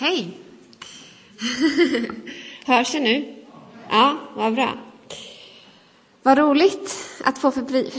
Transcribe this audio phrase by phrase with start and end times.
[0.00, 0.38] Hej!
[2.64, 3.44] Hörs jag nu?
[3.90, 4.78] Ja, vad bra.
[6.22, 7.52] Vad roligt att få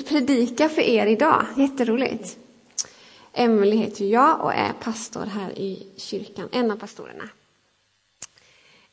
[0.08, 1.46] predika för er idag.
[1.58, 2.38] Jätteroligt.
[3.34, 7.30] Emelie heter jag och är pastor här i kyrkan, en av pastorerna.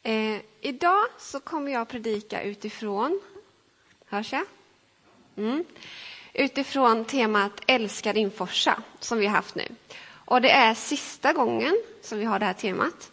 [0.02, 3.20] Eh, idag så kommer jag predika utifrån,
[4.06, 4.44] hörs jag?
[5.36, 5.64] Mm.
[6.32, 9.68] Utifrån temat Älska din Forsa som vi har haft nu.
[10.28, 13.10] Och det är sista gången som vi har det här temat.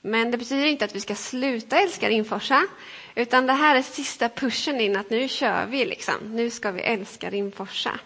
[0.00, 2.66] Men det betyder inte att vi ska sluta älska Rimforsa,
[3.14, 6.14] utan det här är sista pushen in att nu kör vi, liksom.
[6.22, 8.00] nu ska vi älska Rimforsa.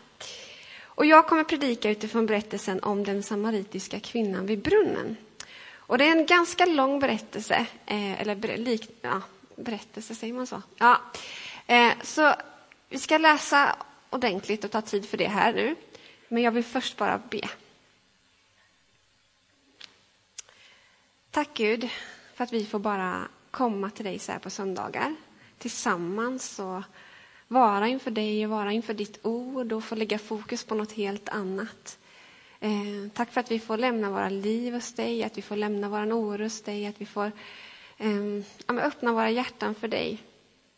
[0.83, 5.17] Och jag kommer predika utifrån berättelsen om den samaritiska kvinnan vid brunnen.
[5.77, 9.21] Och det är en ganska lång berättelse, eh, eller ber, lik, ja,
[9.57, 10.63] berättelse, säger man så?
[10.79, 11.01] Ja.
[11.67, 12.35] Eh, så
[12.89, 13.77] vi ska läsa
[14.11, 15.77] ordentligt och ta tid för det här nu.
[16.29, 17.49] Men jag vill först bara be.
[21.33, 21.89] Tack Gud
[22.35, 25.15] för att vi får bara komma till dig så här på söndagar
[25.59, 26.83] tillsammans och
[27.49, 31.29] vara inför dig och vara inför ditt ord och få lägga fokus på något helt
[31.29, 31.99] annat.
[32.61, 35.89] Eh, tack för att vi får lämna våra liv hos dig, att vi får lämna
[35.89, 37.33] vår oro hos dig, att vi får
[37.99, 40.19] eh, öppna våra hjärtan för dig.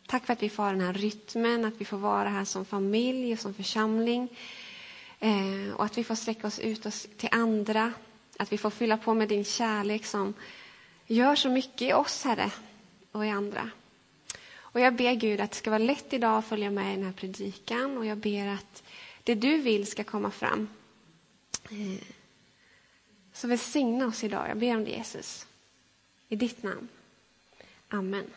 [0.06, 2.64] Tack för att vi får ha den här rytmen, att vi får vara här som
[2.64, 4.28] familj och som församling.
[5.20, 7.92] Eh, och att vi får sträcka oss ut oss till andra,
[8.38, 10.34] att vi får fylla på med din kärlek som
[11.06, 12.50] gör så mycket i oss, Herre,
[13.12, 13.70] och i andra.
[14.56, 17.04] Och jag ber Gud att det ska vara lätt idag att följa med i den
[17.04, 18.82] här predikan och jag ber att
[19.22, 20.68] det du vill ska komma fram.
[21.70, 22.02] Eh,
[23.32, 24.48] så välsigna oss idag.
[24.48, 25.46] Jag ber om det, Jesus.
[26.28, 26.88] I ditt namn.
[27.88, 28.30] Amen.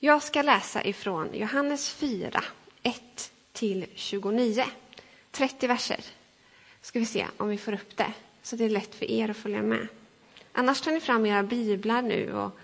[0.00, 2.44] Jag ska läsa ifrån Johannes 4,
[3.54, 4.64] 1-29,
[5.30, 6.00] 30 verser
[6.88, 9.36] ska vi se om vi får upp det, så det är lätt för er att
[9.36, 9.88] följa med.
[10.52, 12.58] Annars tar ni fram era biblar nu och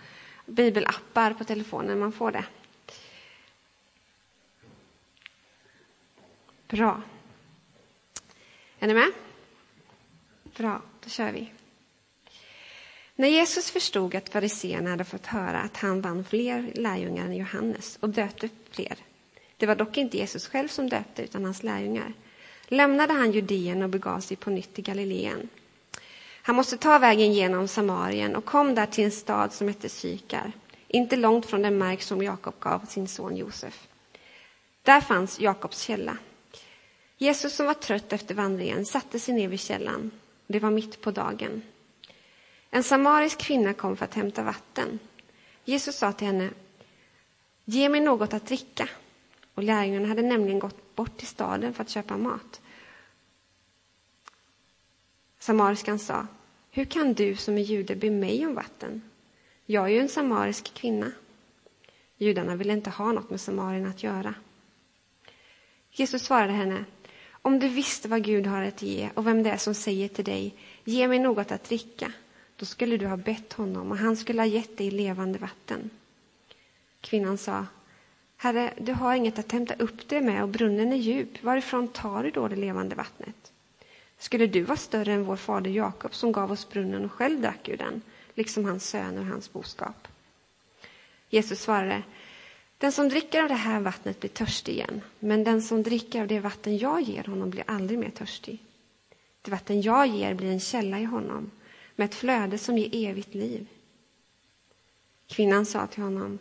[0.46, 2.44] bibelappar på telefonen, man får det.
[6.68, 7.02] Bra.
[8.78, 9.12] Är ni med?
[10.42, 11.52] Bra, då kör vi.
[13.16, 17.98] När Jesus förstod att fariséerna hade fått höra att han vann fler lärjungar än Johannes
[18.00, 18.96] och döpte fler,
[19.56, 22.12] det var dock inte Jesus själv som döpte, utan hans lärjungar,
[22.68, 25.48] lämnade han Judeen och begav sig på nytt till Galileen.
[26.42, 30.52] Han måste ta vägen genom Samarien och kom där till en stad som hette Sykar,
[30.88, 33.88] inte långt från den mark som Jakob gav sin son Josef.
[34.82, 36.16] Där fanns Jakobs källa.
[37.18, 40.10] Jesus, som var trött efter vandringen, satte sig ner vid källan.
[40.46, 41.62] Det var mitt på dagen.
[42.70, 44.98] En samarisk kvinna kom för att hämta vatten.
[45.64, 46.50] Jesus sa till henne,
[47.64, 48.88] ge mig något att dricka.
[49.54, 52.60] Och lärjungarna hade nämligen gått bort till staden för att köpa mat.
[55.38, 56.26] Samariskan sa,
[56.70, 59.02] hur kan du som är jude be mig om vatten?
[59.66, 61.12] Jag är ju en samarisk kvinna.
[62.16, 64.34] Judarna ville inte ha något med samarierna att göra.
[65.90, 66.84] Jesus svarade henne,
[67.42, 70.24] om du visste vad Gud har att ge och vem det är som säger till
[70.24, 72.12] dig, ge mig något att dricka,
[72.56, 75.90] då skulle du ha bett honom och han skulle ha gett dig levande vatten.
[77.00, 77.66] Kvinnan sa,
[78.44, 81.42] Herre, du har inget att hämta upp det med och brunnen är djup.
[81.42, 83.52] Varifrån tar du då det levande vattnet?
[84.18, 87.68] Skulle du vara större än vår fader Jakob som gav oss brunnen och själv drack
[87.68, 88.02] ur den,
[88.34, 90.08] liksom hans söner och hans boskap?
[91.30, 92.02] Jesus svarade,
[92.78, 96.26] den som dricker av det här vattnet blir törstig igen, men den som dricker av
[96.26, 98.58] det vatten jag ger honom blir aldrig mer törstig.
[99.42, 101.50] Det vatten jag ger blir en källa i honom,
[101.96, 103.66] med ett flöde som ger evigt liv.
[105.26, 106.38] Kvinnan sa till honom,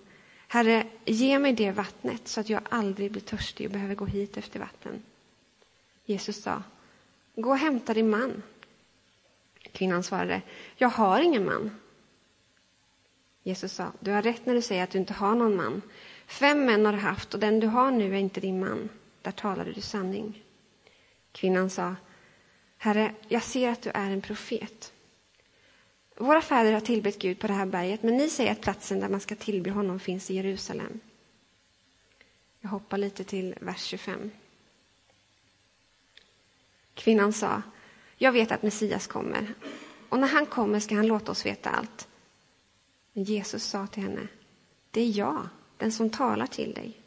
[0.53, 4.37] Herre, ge mig det vattnet så att jag aldrig blir törstig och behöver gå hit
[4.37, 5.03] efter vatten.
[6.05, 6.63] Jesus sa,
[7.35, 8.43] gå och hämta din man.
[9.71, 10.41] Kvinnan svarade,
[10.75, 11.79] jag har ingen man.
[13.43, 15.81] Jesus sa, du har rätt när du säger att du inte har någon man.
[16.27, 18.89] Fem män har du haft och den du har nu är inte din man.
[19.21, 20.43] Där talade du sanning.
[21.31, 21.95] Kvinnan sa,
[22.77, 24.92] Herre, jag ser att du är en profet.
[26.15, 29.09] Våra fäder har tillbett Gud på det här berget, men ni säger att platsen där
[29.09, 30.99] man ska tillbe honom finns i Jerusalem.
[32.59, 34.31] Jag hoppar lite till vers 25.
[36.93, 37.61] Kvinnan sa,
[38.17, 39.53] jag vet att Messias kommer,
[40.09, 42.07] och när han kommer ska han låta oss veta allt.
[43.13, 44.27] Men Jesus sa till henne,
[44.91, 46.97] det är jag, den som talar till dig.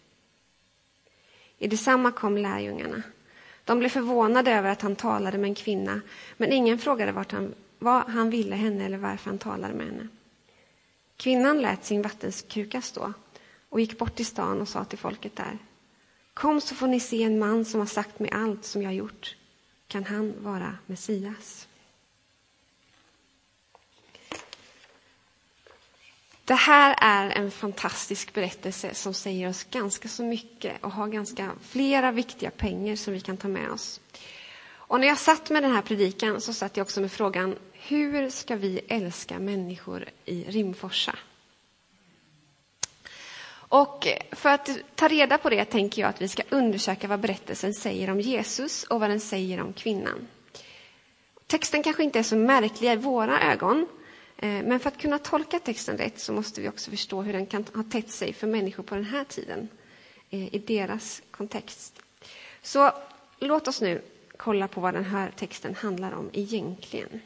[1.58, 3.02] I detsamma kom lärjungarna.
[3.64, 6.00] De blev förvånade över att han talade med en kvinna,
[6.36, 10.08] men ingen frågade vart han vad han ville henne eller varför han talade med henne.
[11.16, 13.12] Kvinnan lät sin vattenkruka stå
[13.68, 15.58] och gick bort till stan och sa till folket där.
[16.34, 18.94] Kom så får ni se en man som har sagt mig allt som jag har
[18.94, 19.36] gjort.
[19.88, 21.68] Kan han vara Messias?
[26.44, 31.52] Det här är en fantastisk berättelse som säger oss ganska så mycket och har ganska
[31.62, 34.00] flera viktiga pengar som vi kan ta med oss.
[34.88, 38.30] Och när jag satt med den här predikan så satt jag också med frågan hur
[38.30, 41.18] ska vi älska människor i Rimforsa?
[43.68, 47.74] Och för att ta reda på det tänker jag att vi ska undersöka vad berättelsen
[47.74, 50.28] säger om Jesus och vad den säger om kvinnan.
[51.46, 53.86] Texten kanske inte är så märklig i våra ögon,
[54.36, 57.46] eh, men för att kunna tolka texten rätt så måste vi också förstå hur den
[57.46, 59.68] kan ha tätt sig för människor på den här tiden,
[60.30, 62.00] eh, i deras kontext.
[62.62, 62.92] Så
[63.38, 64.02] låt oss nu
[64.36, 67.20] kolla på vad den här texten handlar om egentligen.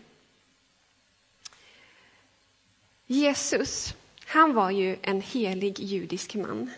[3.07, 6.71] Jesus, han var ju en helig judisk man.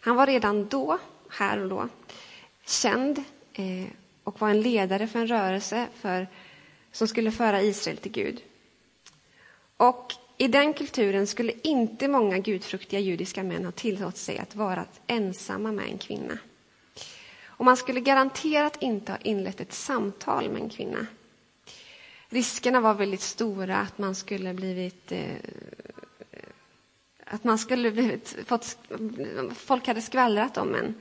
[0.00, 0.98] Han var redan då,
[1.30, 1.88] här och då,
[2.64, 3.86] känd eh,
[4.24, 6.26] och var en ledare för en rörelse för,
[6.92, 8.42] som skulle föra Israel till Gud.
[9.76, 14.84] Och i den kulturen skulle inte många gudfruktiga judiska män ha tillåtit sig att vara
[15.06, 16.38] ensamma med en kvinna.
[17.56, 21.06] Och man skulle garanterat inte ha inlett ett samtal med en kvinna.
[22.28, 25.36] Riskerna var väldigt stora att man skulle blivit eh,
[27.30, 28.78] att man skulle blivit, fått,
[29.54, 30.94] folk hade skvallrat om en.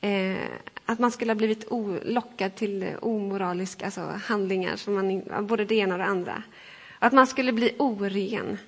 [0.00, 0.48] Eh,
[0.84, 5.74] att man skulle ha blivit o, lockad till omoraliska alltså handlingar, som man, både det
[5.74, 6.42] ena och det andra.
[6.98, 8.58] Att man skulle bli oren.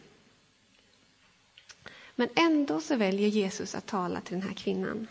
[2.14, 5.06] Men ändå så väljer Jesus att tala till den här kvinnan.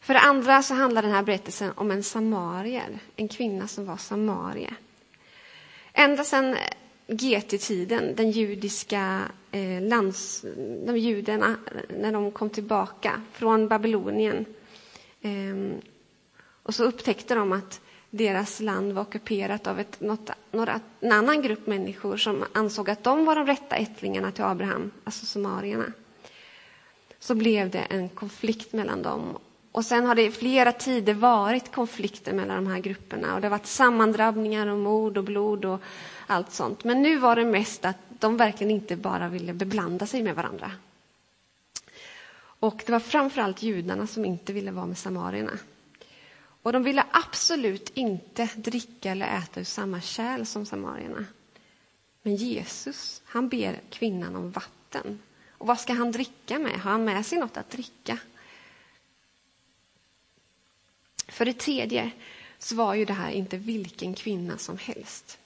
[0.00, 3.96] För det andra så handlar den här berättelsen om en samarier, en kvinna som var
[3.96, 4.74] samarie.
[5.92, 6.56] Ända sedan
[7.06, 10.44] GT-tiden, den judiska eh, lands,
[10.86, 11.56] de judarna,
[11.88, 14.44] när de kom tillbaka från Babylonien.
[15.20, 15.82] Eh,
[16.62, 17.80] och så upptäckte de att
[18.10, 23.04] deras land var ockuperat av ett, något, några, en annan grupp människor som ansåg att
[23.04, 25.92] de var de rätta ättlingarna till Abraham, alltså samarierna.
[27.18, 29.38] Så blev det en konflikt mellan dem
[29.72, 33.46] och sen har det i flera tider varit konflikter mellan de här grupperna och det
[33.46, 35.80] har varit sammandrabbningar och mord och blod och
[36.26, 36.84] allt sånt.
[36.84, 40.72] Men nu var det mest att de verkligen inte bara ville beblanda sig med varandra.
[42.60, 45.58] Och det var framförallt judarna som inte ville vara med samarierna.
[46.62, 51.24] Och de ville absolut inte dricka eller äta ur samma kärl som samarierna.
[52.22, 55.18] Men Jesus, han ber kvinnan om vatten.
[55.50, 56.80] Och vad ska han dricka med?
[56.80, 58.18] Har han med sig något att dricka?
[61.30, 62.10] För det tredje
[62.58, 65.38] så var ju det här inte vilken kvinna som helst.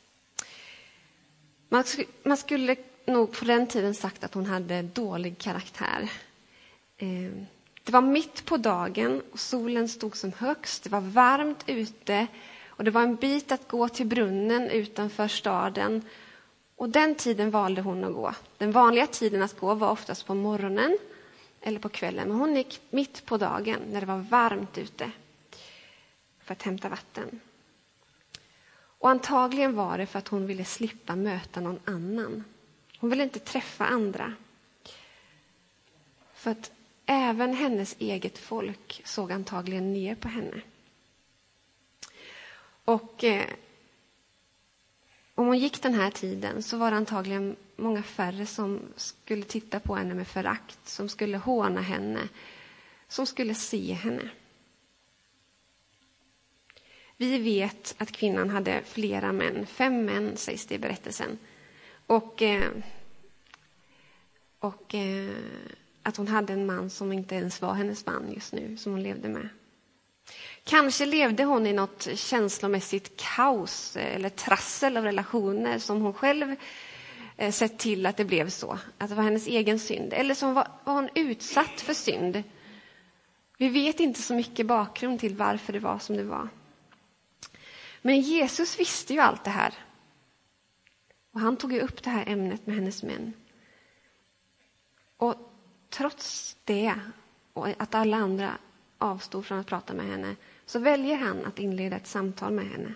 [2.23, 2.77] Man, skulle
[3.07, 6.11] nog på den tiden sagt att hon hade dålig karaktär.
[6.97, 7.33] Eh,
[7.85, 10.83] det var mitt på dagen och solen stod som högst.
[10.83, 12.27] Det var varmt ute
[12.67, 16.03] och det var en bit att gå till brunnen utanför staden.
[16.77, 18.35] Och den tiden valde hon att gå.
[18.59, 20.99] Den vanliga tiden att gå var oftast på morgonen
[21.61, 25.11] eller på kvällen, men hon gick mitt på dagen när det var varmt ute
[26.45, 27.41] för att hämta vatten.
[29.05, 32.45] Och antagligen var det för att hon ville slippa möta någon annan.
[32.99, 34.35] Hon ville inte träffa andra.
[36.35, 36.73] För att
[37.07, 40.61] även hennes eget folk såg antagligen ner på henne.
[42.85, 43.47] Och eh,
[45.35, 49.81] om hon gick den här tiden så var det antagligen många färre som skulle titta
[49.81, 52.29] på henne med förakt, som skulle håna henne,
[53.09, 54.31] som skulle se henne.
[57.17, 61.39] Vi vet att kvinnan hade flera män, fem män sägs det i berättelsen.
[62.07, 62.71] Och, eh,
[64.59, 65.31] och eh,
[66.03, 69.03] att hon hade en man som inte ens var hennes man just nu, som hon
[69.03, 69.49] levde med.
[70.65, 76.57] Kanske levde hon i något känslomässigt kaos eh, eller trassel av relationer som hon själv
[77.51, 80.13] sett till att det blev så, att det var hennes egen synd.
[80.13, 82.43] Eller så var, var hon utsatt för synd.
[83.59, 86.49] Vi vet inte så mycket bakgrund till varför det var som det var.
[88.07, 89.75] Men Jesus visste ju allt det här.
[91.33, 93.33] Och han tog ju upp det här ämnet med hennes män.
[95.17, 95.35] Och
[95.91, 96.95] trots det,
[97.53, 98.59] och att alla andra
[98.99, 102.95] avstod från att prata med henne, så väljer han att inleda ett samtal med henne.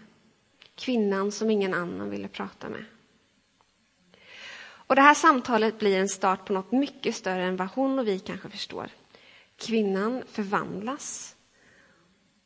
[0.74, 2.84] Kvinnan som ingen annan ville prata med.
[4.60, 8.08] Och Det här samtalet blir en start på något mycket större än vad hon och
[8.08, 8.90] vi kanske förstår.
[9.56, 11.36] Kvinnan förvandlas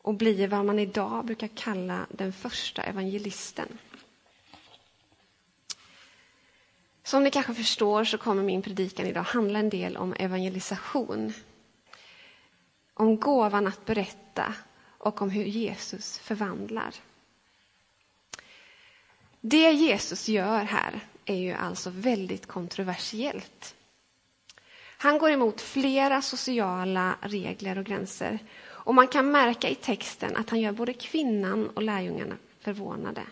[0.02, 3.78] och blir vad man idag brukar kalla den första evangelisten.
[7.02, 11.32] Som ni kanske förstår så kommer min predikan idag handla en del om evangelisation.
[12.94, 14.54] Om gåvan att berätta
[14.98, 16.94] och om hur Jesus förvandlar.
[19.40, 23.74] Det Jesus gör här är ju alltså väldigt kontroversiellt.
[24.98, 28.38] Han går emot flera sociala regler och gränser.
[28.84, 33.22] Och man kan märka i texten att han gör både kvinnan och lärjungarna förvånade.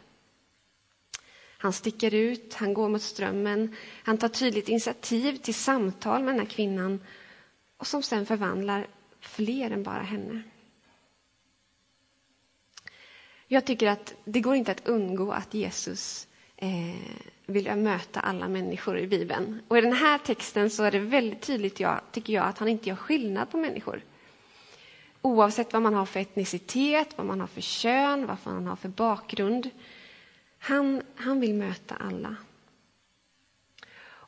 [1.59, 6.41] Han sticker ut, han går mot strömmen, han tar tydligt initiativ till samtal med den
[6.41, 7.01] här kvinnan
[7.77, 8.87] och som sen förvandlar
[9.21, 10.43] fler än bara henne.
[13.47, 16.69] Jag tycker att det går inte att undgå att Jesus eh,
[17.47, 19.63] vill möta alla människor i Bibeln.
[19.69, 22.69] Och i den här texten så är det väldigt tydligt, jag, tycker jag, att han
[22.69, 24.03] inte gör skillnad på människor.
[25.23, 28.89] Oavsett vad man har för etnicitet, vad man har för kön, vad man har för
[28.89, 29.71] bakgrund.
[30.59, 32.37] Han, han vill möta alla.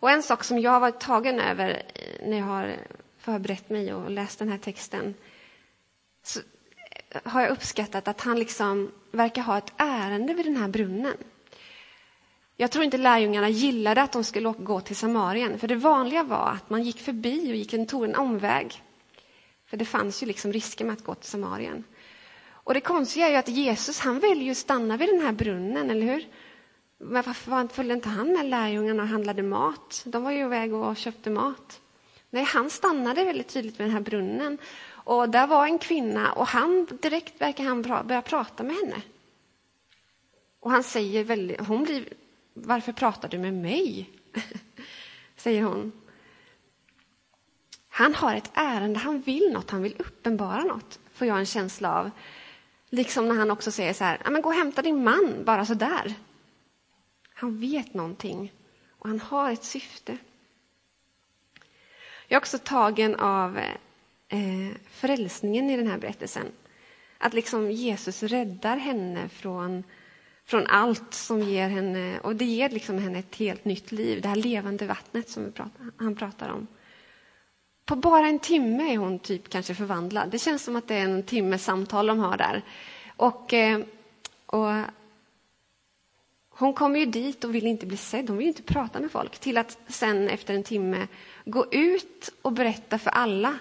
[0.02, 2.76] Och en sak som jag har varit tagen över eh, när jag har
[3.18, 5.14] förberett mig och läst den här texten
[6.22, 6.40] så
[7.10, 11.16] eh, har jag uppskattat att han liksom verkar ha ett ärende vid den här brunnen.
[12.56, 16.48] Jag tror inte lärjungarna gillade att de skulle gå till Samarien, för det vanliga var
[16.48, 18.82] att man gick förbi och gick en, tog en omväg.
[19.72, 21.84] För det fanns ju liksom risker med att gå till Samarien.
[22.50, 25.90] Och det konstiga är ju att Jesus, han väljer att stanna vid den här brunnen,
[25.90, 26.26] eller hur?
[26.98, 30.02] Men varför följde inte han med lärjungarna och handlade mat?
[30.06, 31.80] De var ju iväg och köpte mat.
[32.30, 34.58] Nej, han stannade väldigt tydligt vid den här brunnen.
[34.88, 39.02] Och där var en kvinna och han direkt verkar han börja prata med henne.
[40.60, 42.08] Och han säger väldigt, hon blir,
[42.54, 44.10] varför pratar du med mig?
[45.36, 45.92] säger hon.
[48.02, 51.94] Han har ett ärende, han vill något, han vill uppenbara något, får jag en känsla
[51.94, 52.10] av.
[52.90, 55.74] Liksom när han också säger så här, men gå och hämta din man, bara så
[55.74, 56.14] där.
[57.34, 58.52] Han vet någonting
[58.98, 60.18] och han har ett syfte.
[62.28, 63.58] Jag är också tagen av
[64.28, 66.46] eh, frälsningen i den här berättelsen.
[67.18, 69.84] Att liksom Jesus räddar henne från,
[70.44, 74.28] från allt som ger henne, och det ger liksom henne ett helt nytt liv, det
[74.28, 76.66] här levande vattnet som pratar, han pratar om.
[77.84, 80.30] På bara en timme är hon typ kanske förvandlad.
[80.30, 82.62] Det känns som att det är en timmes samtal de har där.
[83.16, 83.80] Och, eh,
[84.46, 84.70] och
[86.48, 89.38] hon kommer ju dit och vill inte bli sedd, hon vill inte prata med folk.
[89.38, 91.06] Till att sen efter en timme
[91.44, 93.58] gå ut och berätta för alla.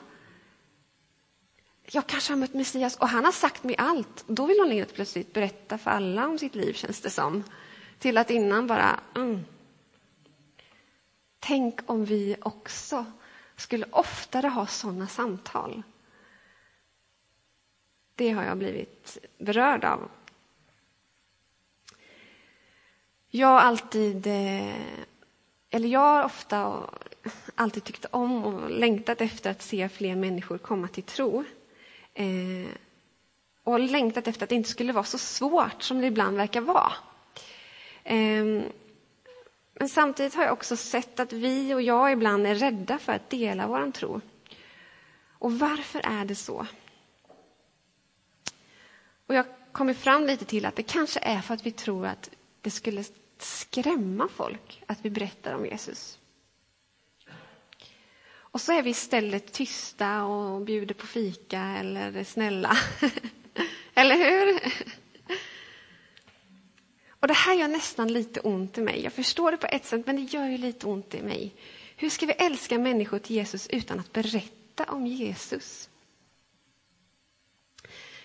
[1.85, 4.23] Jag kanske har mött Messias och han har sagt mig allt.
[4.27, 7.43] Då vill hon helt plötsligt berätta för alla om sitt liv, känns det som.
[7.99, 8.99] Till att innan bara...
[9.15, 9.39] Mm.
[11.39, 13.05] Tänk om vi också
[13.61, 15.83] skulle oftare ha sådana samtal.
[18.15, 20.09] Det har jag blivit berörd av.
[23.29, 24.75] Jag har alltid, eh,
[25.69, 26.83] eller jag har ofta
[27.55, 31.43] alltid tyckt om och längtat efter att se fler människor komma till tro.
[32.13, 32.67] Eh,
[33.63, 36.93] och längtat efter att det inte skulle vara så svårt som det ibland verkar vara.
[38.03, 38.63] Eh,
[39.81, 43.29] men samtidigt har jag också sett att vi och jag ibland är rädda för att
[43.29, 44.21] dela vår tro.
[45.39, 46.67] Och varför är det så?
[49.25, 52.29] Och jag kommer fram lite till att det kanske är för att vi tror att
[52.61, 53.03] det skulle
[53.37, 56.19] skrämma folk att vi berättar om Jesus.
[58.31, 62.77] Och så är vi istället tysta och bjuder på fika eller är snälla.
[63.93, 64.59] eller hur?
[67.31, 69.03] Det här gör nästan lite ont i mig.
[69.03, 71.53] Jag förstår det på ett sätt, men det gör ju lite ont i mig.
[71.95, 75.89] Hur ska vi älska människor till Jesus utan att berätta om Jesus?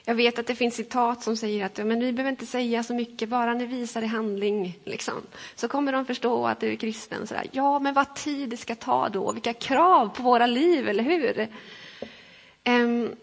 [0.05, 2.95] Jag vet att det finns citat som säger att men vi behöver inte säga så
[2.95, 4.79] mycket, bara ni visar i handling.
[4.85, 5.15] Liksom.
[5.55, 7.27] Så kommer de förstå att du är kristen.
[7.27, 7.47] Sådär.
[7.53, 11.49] Ja, men vad tid det ska ta då, vilka krav på våra liv, eller hur?
[12.65, 13.17] Um,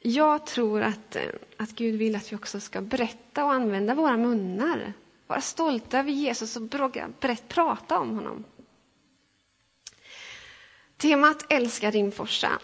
[0.00, 1.22] jag tror att, eh,
[1.56, 4.92] att Gud vill att vi också ska berätta och använda våra munnar.
[5.26, 6.62] Vara stolta över Jesus och
[7.20, 8.44] berätt, prata om honom.
[10.96, 12.60] Temat Älska Rimforsa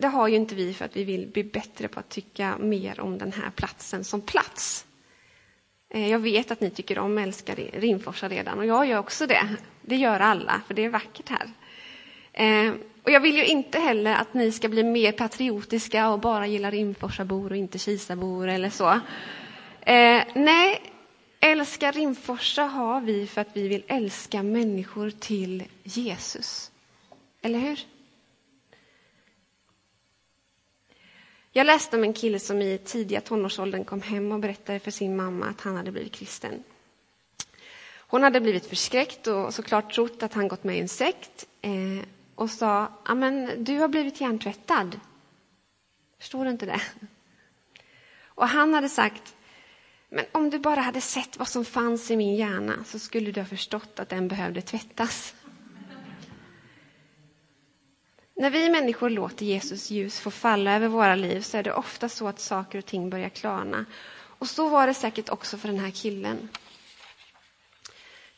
[0.00, 3.00] det har ju inte vi för att vi vill bli bättre på att tycka mer
[3.00, 4.86] om den här platsen som plats.
[5.88, 9.56] Eh, jag vet att ni tycker om älskar Rimforsa redan och jag gör också det.
[9.82, 11.50] Det gör alla, för det är vackert här.
[12.32, 16.46] Eh, och jag vill ju inte heller att ni ska bli mer patriotiska och bara
[16.46, 19.00] gilla Rimforsabor och inte Kisabor eller så.
[19.80, 20.82] Eh, nej,
[21.40, 26.70] älska Rimforsa har vi för att vi vill älska människor till Jesus.
[27.42, 27.80] Eller hur?
[31.52, 35.16] Jag läste om en kille som i tidiga tonårsåldern kom hem och berättade för sin
[35.16, 36.62] mamma att han hade blivit kristen.
[37.98, 42.04] Hon hade blivit förskräckt och såklart trott att han gått med i en sekt eh,
[42.40, 45.00] och sa, men du har blivit hjärntvättad.
[46.18, 46.80] Förstår du inte det?
[48.24, 49.34] Och han hade sagt,
[50.08, 53.40] Men om du bara hade sett vad som fanns i min hjärna så skulle du
[53.40, 55.34] ha förstått att den behövde tvättas.
[58.34, 62.08] När vi människor låter Jesus ljus få falla över våra liv så är det ofta
[62.08, 63.84] så att saker och ting börjar klarna.
[64.38, 66.48] Och så var det säkert också för den här killen.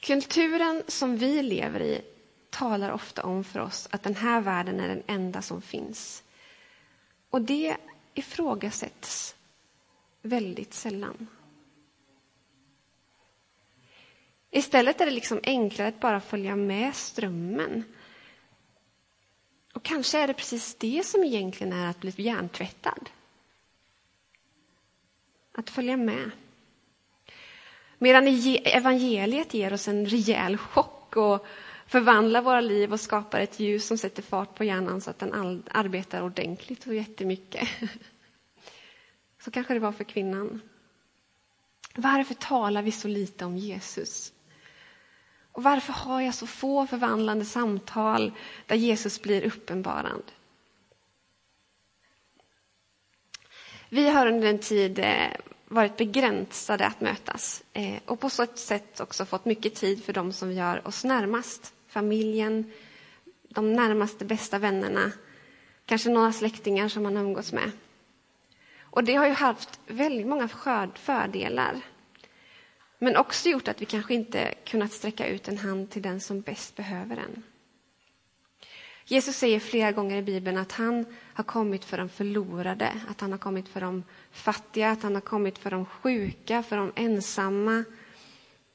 [0.00, 2.11] Kulturen som vi lever i
[2.52, 6.22] talar ofta om för oss att den här världen är den enda som finns.
[7.30, 7.76] Och det
[8.14, 9.36] ifrågasätts
[10.22, 11.26] väldigt sällan.
[14.50, 17.84] Istället är det liksom enklare att bara följa med strömmen.
[19.74, 23.10] Och kanske är det precis det som egentligen är att bli hjärntvättad.
[25.52, 26.30] Att följa med.
[27.98, 28.26] Medan
[28.64, 31.46] evangeliet ger oss en rejäl chock och
[31.92, 35.62] förvandlar våra liv och skapar ett ljus som sätter fart på hjärnan så att den
[35.70, 37.68] arbetar ordentligt och jättemycket.
[39.44, 40.60] Så kanske det var för kvinnan.
[41.94, 44.32] Varför talar vi så lite om Jesus?
[45.52, 48.32] Och varför har jag så få förvandlande samtal
[48.66, 50.22] där Jesus blir uppenbarad?
[53.88, 55.30] Vi har under en tid eh,
[55.68, 60.32] varit begränsade att mötas eh, och på så sätt också fått mycket tid för dem
[60.32, 61.74] som vi gör oss närmast.
[61.92, 62.72] Familjen,
[63.48, 65.12] de närmaste bästa vännerna,
[65.86, 67.70] kanske några släktingar som man umgås med.
[68.80, 70.48] Och det har ju haft väldigt många
[70.94, 71.80] fördelar.
[72.98, 76.40] Men också gjort att vi kanske inte kunnat sträcka ut en hand till den som
[76.40, 77.42] bäst behöver den.
[79.04, 83.32] Jesus säger flera gånger i Bibeln att han har kommit för de förlorade, att han
[83.32, 87.84] har kommit för de fattiga, att han har kommit för de sjuka, för de ensamma,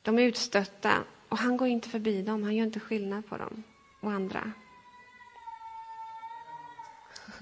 [0.01, 1.03] de utstötta.
[1.29, 3.63] Och han går inte förbi dem, han gör inte skillnad på dem
[3.99, 4.51] och andra.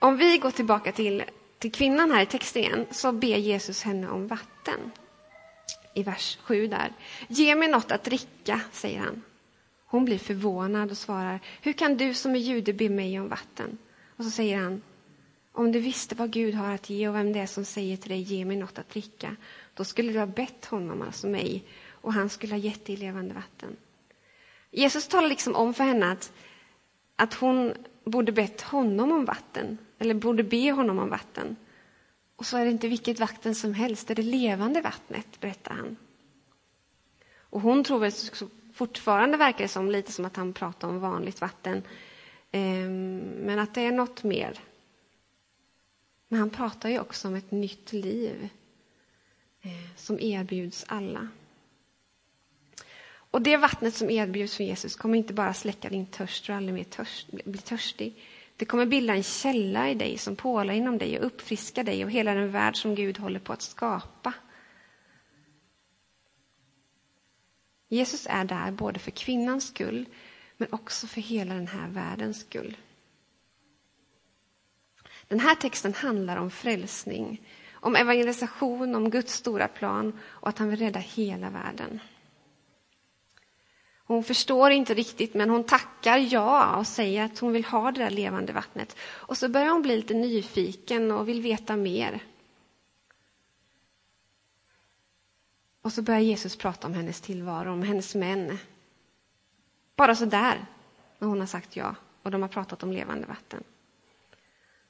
[0.00, 1.24] Om vi går tillbaka till,
[1.58, 4.80] till kvinnan här i texten igen, så ber Jesus henne om vatten.
[5.94, 6.92] I vers 7 där.
[7.28, 9.22] Ge mig något att dricka, säger han.
[9.86, 13.78] Hon blir förvånad och svarar, hur kan du som är jude be mig om vatten?
[14.16, 14.82] Och så säger han,
[15.52, 18.10] om du visste vad Gud har att ge och vem det är som säger till
[18.10, 19.36] dig, ge mig något att dricka,
[19.74, 21.64] då skulle du ha bett honom, alltså mig,
[22.00, 23.76] och han skulle ha gett dig levande vatten.
[24.70, 26.32] Jesus talar liksom om för henne att,
[27.16, 31.56] att hon borde bett honom om vatten, eller borde be honom om vatten.
[32.36, 35.74] Och så är det inte vilket vatten som helst, det är det levande vattnet, berättar
[35.74, 35.96] han.
[37.36, 38.12] Och hon tror väl
[38.74, 41.82] fortfarande, verkar det som, lite som att han pratar om vanligt vatten.
[42.52, 44.58] Ehm, men att det är något mer.
[46.28, 48.48] Men han pratar ju också om ett nytt liv
[49.62, 51.28] eh, som erbjuds alla.
[53.30, 56.74] Och det vattnet som erbjuds från Jesus kommer inte bara släcka din törst och aldrig
[56.74, 58.24] mer törst, bli törstig.
[58.56, 62.10] Det kommer bilda en källa i dig som pålar inom dig och uppfriska dig och
[62.10, 64.32] hela den värld som Gud håller på att skapa.
[67.88, 70.08] Jesus är där både för kvinnans skull
[70.56, 72.76] men också för hela den här världens skull.
[75.28, 80.68] Den här texten handlar om frälsning, om evangelisation, om Guds stora plan och att han
[80.68, 82.00] vill rädda hela världen.
[84.10, 88.00] Hon förstår inte riktigt, men hon tackar ja och säger att hon vill ha det
[88.00, 88.96] där levande vattnet.
[89.02, 92.22] Och så börjar hon bli lite nyfiken och vill veta mer.
[95.82, 98.58] Och så börjar Jesus prata om hennes tillvaro, om hennes män.
[99.96, 100.66] Bara så där,
[101.18, 103.64] när hon har sagt ja och de har pratat om levande vatten.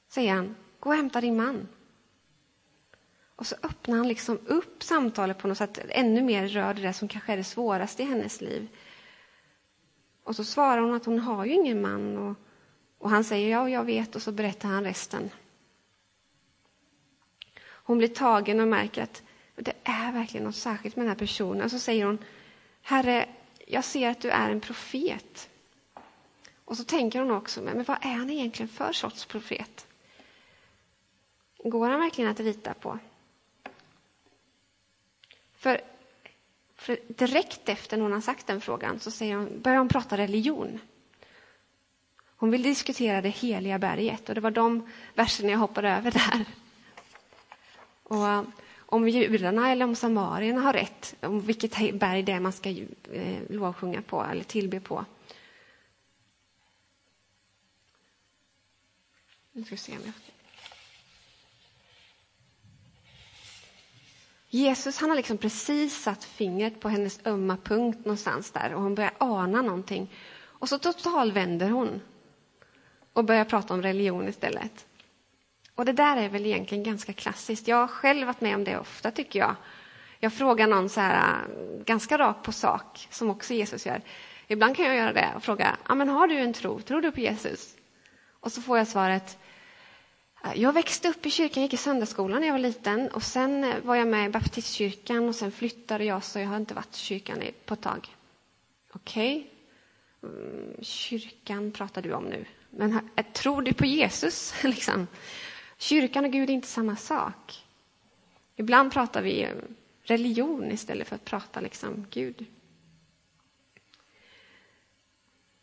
[0.07, 1.67] Säger han, gå och hämta din man.
[3.35, 6.93] Och så öppnar han liksom upp samtalet på något sätt, ännu mer rör det där
[6.93, 8.67] som kanske är det svåraste i hennes liv.
[10.23, 12.17] Och så svarar hon att hon har ju ingen man.
[12.17, 12.35] Och,
[12.97, 15.29] och han säger ja, jag vet, och så berättar han resten.
[17.63, 19.23] Hon blir tagen och märker att
[19.55, 21.61] det är verkligen något särskilt med den här personen.
[21.61, 22.17] Och så säger hon,
[22.81, 23.29] Herre,
[23.67, 25.49] jag ser att du är en profet.
[26.65, 29.87] Och så tänker hon också, men vad är han egentligen för sorts profet?
[31.63, 32.99] Går han verkligen att lita på?
[35.55, 35.81] För
[36.81, 40.17] för direkt efter när hon har sagt den frågan så säger hon, börjar hon prata
[40.17, 40.79] religion.
[42.35, 46.45] Hon vill diskutera det heliga berget och det var de verserna jag hoppade över där.
[48.03, 48.43] Och eh,
[48.77, 53.37] om judarna eller om samarierna har rätt om vilket berg det är man ska eh,
[53.49, 55.05] lovsjunga på eller tillbe på.
[59.51, 60.13] Nu ska vi se om jag
[64.53, 68.95] Jesus han har liksom precis satt fingret på hennes ömma punkt någonstans där och hon
[68.95, 70.11] börjar ana någonting.
[70.43, 72.01] Och så totalvänder hon
[73.13, 74.85] och börjar prata om religion istället.
[75.75, 77.67] Och det där är väl egentligen ganska klassiskt.
[77.67, 79.55] Jag har själv varit med om det ofta, tycker jag.
[80.19, 84.01] Jag frågar någon så här, äh, ganska rakt på sak, som också Jesus gör.
[84.47, 86.81] Ibland kan jag göra det och fråga, ja, men har du en tro?
[86.81, 87.75] Tror du på Jesus?
[88.39, 89.37] Och så får jag svaret,
[90.55, 93.79] jag växte upp i kyrkan, gick i söndagsskolan när jag var liten och sen eh,
[93.83, 96.99] var jag med i baptistkyrkan och sen flyttade jag så jag har inte varit i
[96.99, 98.15] kyrkan på ett tag.
[98.91, 100.31] Okej, okay.
[100.31, 102.45] Mm, kyrkan pratar du om nu.
[102.69, 104.53] Men eh, tror du på Jesus?
[104.63, 105.07] liksom.
[105.77, 107.65] Kyrkan och Gud är inte samma sak.
[108.55, 109.47] Ibland pratar vi
[110.03, 112.45] religion istället för att prata liksom Gud.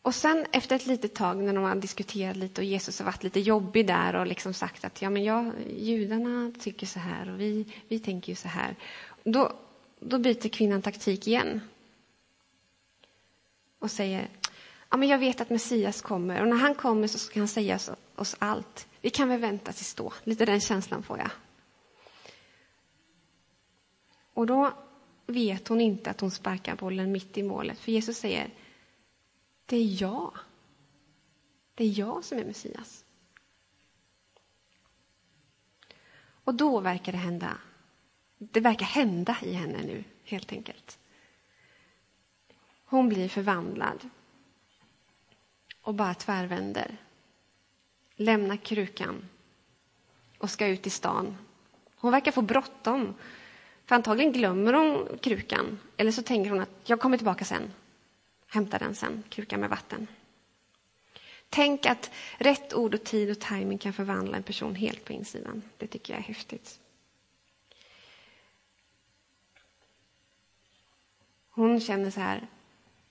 [0.03, 3.23] Och sen efter ett litet tag när de har diskuterat lite och Jesus har varit
[3.23, 7.41] lite jobbig där och liksom sagt att ja, men jag, judarna tycker så här och
[7.41, 8.77] vi, vi tänker ju så här.
[9.25, 9.53] Då,
[10.01, 11.61] då byter kvinnan taktik igen.
[13.79, 14.29] Och säger
[14.91, 17.77] ja, men jag vet att Messias kommer och när han kommer så ska han säga
[17.77, 18.87] oss, oss allt.
[19.01, 20.13] Vi kan väl vänta tills då.
[20.25, 21.31] Lite den känslan får jag.
[24.35, 24.73] Och då
[25.27, 28.51] vet hon inte att hon sparkar bollen mitt i målet, för Jesus säger
[29.69, 30.35] det är jag.
[31.75, 33.05] Det är jag som är Messias.
[36.45, 37.59] Och då verkar det hända.
[38.39, 40.99] Det verkar hända i henne nu, helt enkelt.
[42.85, 44.09] Hon blir förvandlad
[45.81, 46.97] och bara tvärvänder.
[48.17, 49.29] Lämnar krukan
[50.39, 51.37] och ska ut i stan.
[51.97, 53.15] Hon verkar få bråttom.
[53.87, 55.79] För antagligen glömmer hon krukan.
[55.97, 57.73] Eller så tänker hon att jag kommer tillbaka sen.
[58.49, 60.07] Hämta den sen, kruka med vatten.
[61.49, 65.63] Tänk att rätt ord och tid och timing kan förvandla en person helt på insidan.
[65.77, 66.81] Det tycker jag är häftigt.
[71.51, 72.47] Hon känner så här,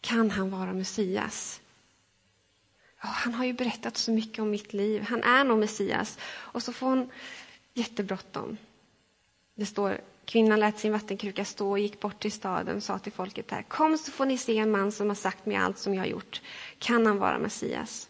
[0.01, 1.61] kan han vara Messias?
[3.03, 5.01] Oh, han har ju berättat så mycket om mitt liv.
[5.01, 6.17] Han är nog Messias.
[6.23, 7.11] Och så får hon
[7.73, 8.57] jättebråttom.
[9.55, 13.11] Det står Kvinnan lät sin vattenkruka stå och gick bort till staden och sa till
[13.11, 13.61] folket där.
[13.61, 16.07] Kom så får ni se en man som har sagt mig allt som jag har
[16.07, 16.41] gjort.
[16.79, 18.09] Kan han vara Messias?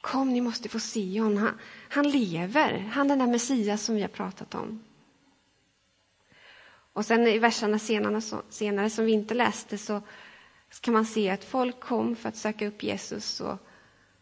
[0.00, 1.38] Kom, ni måste få se honom.
[1.38, 2.78] Han, han lever.
[2.78, 4.84] Han den där Messias som vi har pratat om.
[6.92, 10.02] Och sen i verserna senare, senare som vi inte läste så
[10.80, 13.58] kan man se att folk kom för att söka upp Jesus och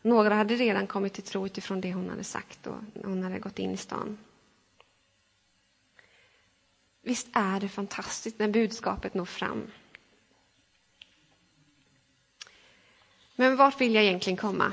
[0.02, 3.58] några hade redan kommit till tro utifrån det hon hade sagt och hon hade gått
[3.58, 4.18] in i stan.
[7.02, 9.70] Visst är det fantastiskt när budskapet når fram?
[13.36, 14.72] Men vart vill jag egentligen komma?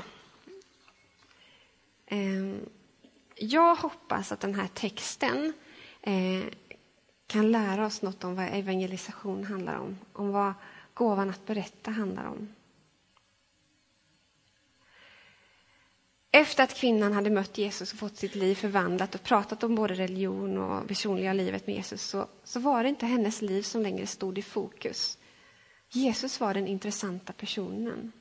[2.06, 2.68] Ehm,
[3.34, 5.52] jag hoppas att den här texten
[6.02, 6.44] eh,
[7.26, 10.52] kan lära oss något om vad evangelisation handlar om, om vad
[10.94, 12.48] gåvan att berätta handlar om.
[16.30, 19.94] Efter att kvinnan hade mött Jesus och fått sitt liv förvandlat och pratat om både
[19.94, 24.06] religion och personliga livet med Jesus så, så var det inte hennes liv som längre
[24.06, 25.18] stod i fokus.
[25.90, 28.12] Jesus var den intressanta personen.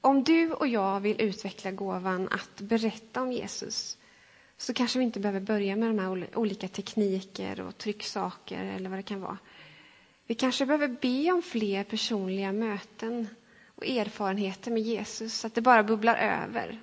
[0.00, 3.98] Om du och jag vill utveckla gåvan att berätta om Jesus
[4.56, 8.98] så kanske vi inte behöver börja med de här olika tekniker och trycksaker eller vad
[8.98, 9.38] det kan vara.
[10.26, 13.28] Vi kanske behöver be om fler personliga möten
[13.80, 16.80] och erfarenheter med Jesus så att det bara bubblar över.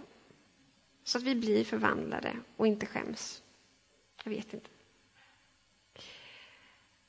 [1.03, 3.41] Så att vi blir förvandlade och inte skäms.
[4.23, 4.69] Jag vet inte.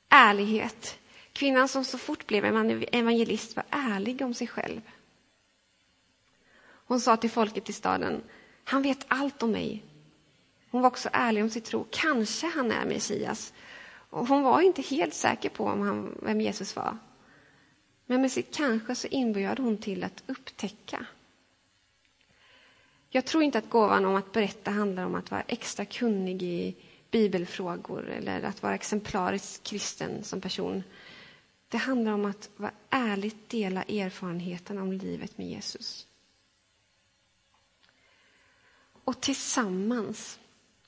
[0.09, 0.98] Ärlighet.
[1.33, 2.44] Kvinnan som så fort blev
[2.92, 4.81] evangelist var ärlig om sig själv.
[6.61, 8.22] Hon sa till folket i staden,
[8.64, 9.85] han vet allt om mig.
[10.70, 11.87] Hon var också ärlig om sin tro.
[11.90, 13.53] Kanske han är Messias.
[14.11, 16.98] Och hon var inte helt säker på om han, vem Jesus var.
[18.11, 21.07] Men med sitt kanske så inbjöd hon till att upptäcka.
[23.11, 26.75] Jag tror inte att gåvan om att berätta handlar om att vara extra kunnig i
[27.11, 30.83] bibelfrågor eller att vara exemplariskt kristen som person.
[31.68, 36.07] Det handlar om att vara ärligt dela erfarenheten om livet med Jesus.
[39.05, 40.38] Och tillsammans,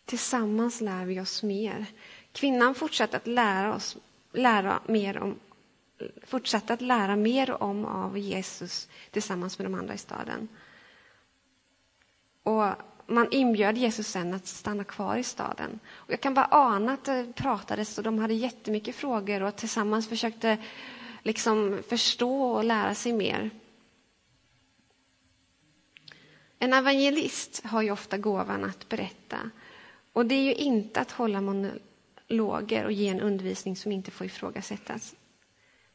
[0.04, 1.86] tillsammans lär vi oss mer.
[2.32, 3.96] Kvinnan fortsätter att lära oss
[4.32, 5.38] lära mer om
[6.24, 10.48] fortsatte att lära mer om av Jesus tillsammans med de andra i staden.
[12.42, 12.64] Och
[13.06, 15.80] man inbjöd Jesus sen att stanna kvar i staden.
[15.88, 20.08] Och jag kan bara ana att det pratades och de hade jättemycket frågor och tillsammans
[20.08, 20.58] försökte
[21.22, 23.50] liksom förstå och lära sig mer.
[26.58, 29.50] En evangelist har ju ofta gåvan att berätta.
[30.12, 34.26] Och det är ju inte att hålla monologer och ge en undervisning som inte får
[34.26, 35.14] ifrågasättas.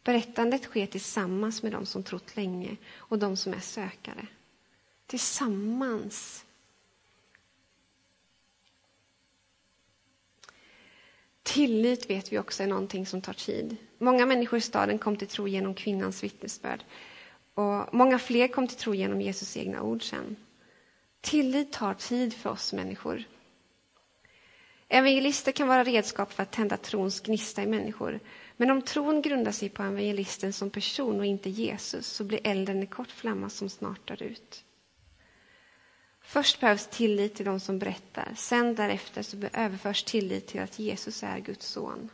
[0.05, 4.27] Berättandet sker tillsammans med de som trott länge och de som är sökare.
[5.07, 6.45] Tillsammans.
[11.43, 13.77] Tillit vet vi också är någonting som tar tid.
[13.97, 16.83] Många människor i staden kom till tro genom kvinnans vittnesbörd.
[17.53, 20.35] Och många fler kom till tro genom Jesus egna ord sen.
[21.21, 23.23] Tillit tar tid för oss människor.
[24.95, 28.19] Evangelister kan vara redskap för att tända trons gnista i människor.
[28.57, 32.79] Men om tron grundar sig på evangelisten som person och inte Jesus så blir elden
[32.79, 34.63] en kort flamma som snart dör ut.
[36.21, 38.33] Först behövs tillit till de som berättar.
[38.35, 42.09] Sen därefter så överförs tillit till att Jesus är Guds son,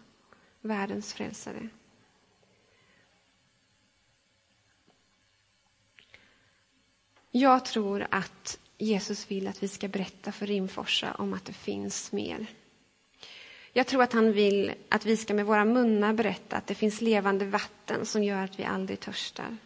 [0.61, 1.69] världens frälsare.
[7.31, 12.11] Jag tror att Jesus vill att vi ska berätta för Rimforsa om att det finns
[12.11, 12.47] mer.
[13.73, 17.01] Jag tror att han vill att vi ska med våra munnar berätta att det finns
[17.01, 19.57] levande vatten som gör att vi aldrig törstar.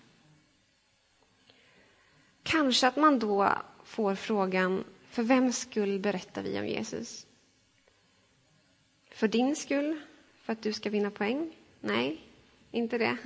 [2.44, 7.28] Kanske att man då får frågan, för vems skull berättar vi om Jesus?
[9.12, 10.02] För din skull?
[10.44, 11.56] För att du ska vinna poäng?
[11.80, 12.22] Nej,
[12.72, 13.18] inte det.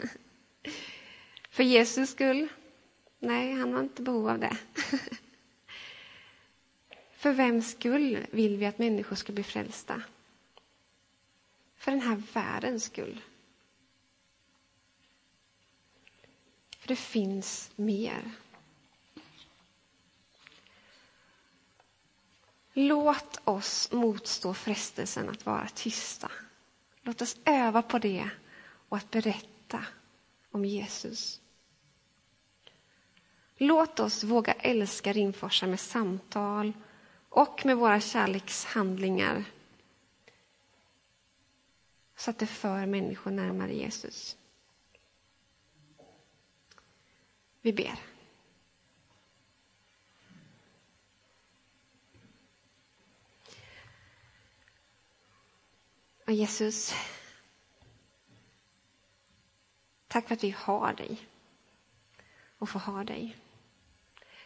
[1.49, 2.47] För Jesus skull?
[3.19, 4.57] Nej, han har inte behov av det.
[7.15, 10.01] För vems skull vill vi att människor ska bli frälsta?
[11.79, 13.21] För den här världens skull.
[16.79, 18.31] För det finns mer.
[22.73, 26.31] Låt oss motstå frestelsen att vara tysta.
[27.01, 28.29] Låt oss öva på det
[28.89, 29.85] och att berätta
[30.51, 31.41] om Jesus.
[33.57, 36.73] Låt oss våga älska Rimforsa med samtal
[37.29, 39.45] och med våra kärlekshandlingar
[42.19, 44.37] så att det för människor närmare Jesus.
[47.61, 47.95] Vi ber.
[56.25, 56.93] Och Jesus,
[60.07, 61.27] tack för att vi har dig
[62.57, 63.37] och får ha dig.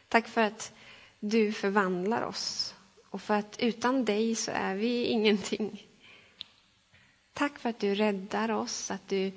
[0.08, 0.74] Tack för att
[1.20, 2.76] du förvandlar oss
[3.10, 5.88] och för att utan dig så är vi ingenting.
[7.34, 9.32] Tack för att du räddar oss, att du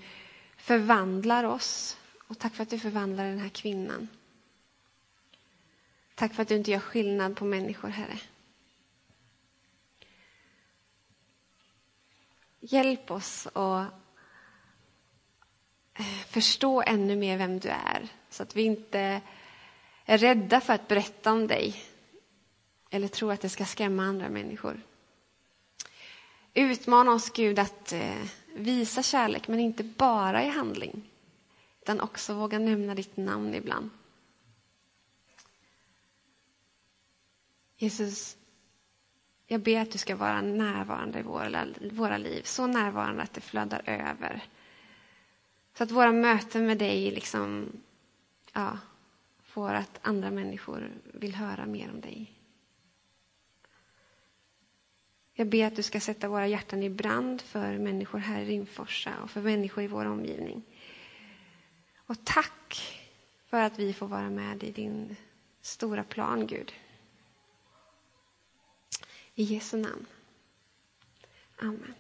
[0.57, 1.97] förvandlar oss
[2.29, 4.09] och tack för att du förvandlar den här kvinnan.
[6.15, 8.19] Tack för att du inte gör skillnad på människor, Herre.
[12.61, 13.93] Hjälp oss att
[15.95, 19.21] eh, förstå ännu mer vem du är, så att vi inte
[20.05, 21.83] är rädda för att berätta om dig
[22.91, 24.81] eller tror att det ska skrämma andra människor.
[26.59, 31.11] Utmana oss, Gud, att eh, visa kärlek, men inte bara i handling,
[31.83, 33.91] utan också våga nämna ditt namn ibland.
[37.77, 38.37] Jesus,
[39.47, 43.41] jag ber att du ska vara närvarande i våra, våra liv, så närvarande att det
[43.41, 44.45] flödar över.
[45.75, 47.73] Så att våra möten med dig liksom,
[48.53, 48.79] ja,
[49.43, 52.36] får att andra människor vill höra mer om dig.
[55.39, 59.23] Jag ber att du ska sätta våra hjärtan i brand för människor här i Rimforsa
[59.23, 60.63] och för människor i vår omgivning.
[62.07, 62.97] Och tack
[63.47, 65.17] för att vi får vara med i din
[65.61, 66.73] stora plan, Gud.
[69.35, 70.07] I Jesu namn.
[71.57, 71.95] Amen.